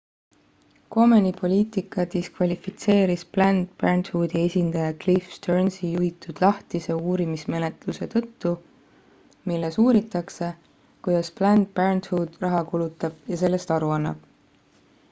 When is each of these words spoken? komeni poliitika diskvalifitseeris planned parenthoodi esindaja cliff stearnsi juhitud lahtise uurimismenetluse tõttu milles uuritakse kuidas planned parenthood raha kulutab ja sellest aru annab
komeni 0.93 1.31
poliitika 1.41 2.05
diskvalifitseeris 2.13 3.25
planned 3.37 3.75
parenthoodi 3.83 4.39
esindaja 4.47 4.95
cliff 5.03 5.35
stearnsi 5.35 5.91
juhitud 5.91 6.41
lahtise 6.45 6.97
uurimismenetluse 7.13 8.09
tõttu 8.15 8.55
milles 9.53 9.79
uuritakse 9.87 10.51
kuidas 11.09 11.31
planned 11.39 11.71
parenthood 11.81 12.43
raha 12.49 12.67
kulutab 12.75 13.21
ja 13.35 13.39
sellest 13.47 13.75
aru 13.81 13.97
annab 14.01 14.29